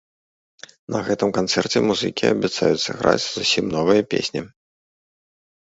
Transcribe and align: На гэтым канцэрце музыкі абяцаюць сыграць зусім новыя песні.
На 0.95 1.01
гэтым 1.09 1.29
канцэрце 1.39 1.77
музыкі 1.91 2.23
абяцаюць 2.33 2.81
сыграць 2.87 3.21
зусім 3.35 3.65
новыя 3.79 4.01
песні. 4.17 4.41